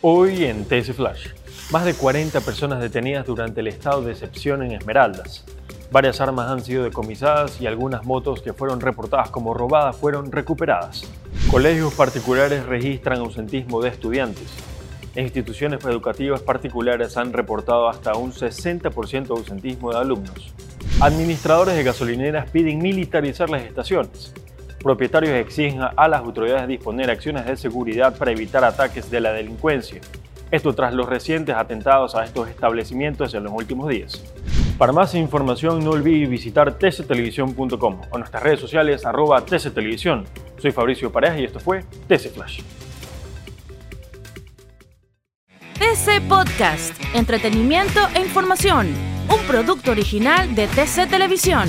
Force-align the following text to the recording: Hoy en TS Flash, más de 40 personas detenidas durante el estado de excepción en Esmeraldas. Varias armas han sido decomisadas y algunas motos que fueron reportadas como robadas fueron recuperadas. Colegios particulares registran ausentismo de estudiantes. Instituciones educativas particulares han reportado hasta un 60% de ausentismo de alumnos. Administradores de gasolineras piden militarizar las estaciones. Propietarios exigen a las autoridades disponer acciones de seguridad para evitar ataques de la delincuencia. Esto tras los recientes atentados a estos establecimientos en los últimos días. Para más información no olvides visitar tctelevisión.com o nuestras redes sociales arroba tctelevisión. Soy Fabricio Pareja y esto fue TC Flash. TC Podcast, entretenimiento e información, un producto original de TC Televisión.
Hoy 0.00 0.44
en 0.44 0.64
TS 0.64 0.94
Flash, 0.94 1.30
más 1.72 1.84
de 1.84 1.92
40 1.92 2.40
personas 2.42 2.80
detenidas 2.80 3.26
durante 3.26 3.62
el 3.62 3.66
estado 3.66 4.00
de 4.00 4.12
excepción 4.12 4.62
en 4.62 4.70
Esmeraldas. 4.70 5.44
Varias 5.90 6.20
armas 6.20 6.52
han 6.52 6.62
sido 6.62 6.84
decomisadas 6.84 7.60
y 7.60 7.66
algunas 7.66 8.04
motos 8.04 8.40
que 8.40 8.52
fueron 8.52 8.80
reportadas 8.80 9.30
como 9.30 9.54
robadas 9.54 9.96
fueron 9.96 10.30
recuperadas. 10.30 11.02
Colegios 11.50 11.94
particulares 11.94 12.64
registran 12.66 13.18
ausentismo 13.18 13.82
de 13.82 13.88
estudiantes. 13.88 14.46
Instituciones 15.16 15.84
educativas 15.84 16.42
particulares 16.42 17.16
han 17.16 17.32
reportado 17.32 17.88
hasta 17.88 18.14
un 18.14 18.32
60% 18.32 19.26
de 19.26 19.34
ausentismo 19.34 19.90
de 19.90 19.98
alumnos. 19.98 20.54
Administradores 21.00 21.74
de 21.74 21.82
gasolineras 21.82 22.48
piden 22.52 22.78
militarizar 22.78 23.50
las 23.50 23.62
estaciones. 23.62 24.32
Propietarios 24.82 25.32
exigen 25.34 25.80
a 25.82 26.08
las 26.08 26.20
autoridades 26.20 26.68
disponer 26.68 27.10
acciones 27.10 27.46
de 27.46 27.56
seguridad 27.56 28.16
para 28.16 28.30
evitar 28.30 28.64
ataques 28.64 29.10
de 29.10 29.20
la 29.20 29.32
delincuencia. 29.32 30.00
Esto 30.50 30.72
tras 30.74 30.94
los 30.94 31.08
recientes 31.08 31.54
atentados 31.56 32.14
a 32.14 32.24
estos 32.24 32.48
establecimientos 32.48 33.34
en 33.34 33.44
los 33.44 33.52
últimos 33.52 33.88
días. 33.88 34.22
Para 34.78 34.92
más 34.92 35.14
información 35.14 35.84
no 35.84 35.90
olvides 35.90 36.30
visitar 36.30 36.78
tctelevisión.com 36.78 38.00
o 38.10 38.18
nuestras 38.18 38.42
redes 38.42 38.60
sociales 38.60 39.04
arroba 39.04 39.44
tctelevisión. 39.44 40.24
Soy 40.58 40.70
Fabricio 40.70 41.10
Pareja 41.10 41.38
y 41.38 41.44
esto 41.44 41.58
fue 41.58 41.82
TC 42.06 42.30
Flash. 42.30 42.60
TC 45.74 46.28
Podcast, 46.28 46.94
entretenimiento 47.14 48.00
e 48.14 48.20
información, 48.20 48.86
un 49.28 49.40
producto 49.48 49.90
original 49.90 50.54
de 50.54 50.68
TC 50.68 51.08
Televisión. 51.08 51.68